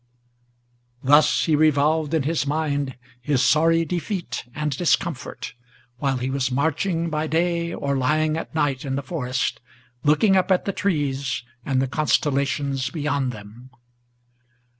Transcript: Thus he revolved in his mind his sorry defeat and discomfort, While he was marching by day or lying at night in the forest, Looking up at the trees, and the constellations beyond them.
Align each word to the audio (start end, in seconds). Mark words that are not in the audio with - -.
Thus 1.03 1.43
he 1.43 1.55
revolved 1.55 2.15
in 2.15 2.23
his 2.23 2.47
mind 2.47 2.97
his 3.21 3.43
sorry 3.43 3.85
defeat 3.85 4.45
and 4.55 4.75
discomfort, 4.75 5.53
While 5.99 6.17
he 6.17 6.31
was 6.31 6.49
marching 6.49 7.11
by 7.11 7.27
day 7.27 7.71
or 7.71 7.95
lying 7.95 8.35
at 8.35 8.55
night 8.55 8.83
in 8.83 8.95
the 8.95 9.03
forest, 9.03 9.59
Looking 10.03 10.35
up 10.35 10.49
at 10.49 10.65
the 10.65 10.73
trees, 10.73 11.43
and 11.63 11.79
the 11.83 11.87
constellations 11.87 12.89
beyond 12.89 13.31
them. 13.31 13.69